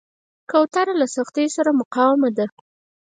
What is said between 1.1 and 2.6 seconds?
سختیو سره مقاوم ده.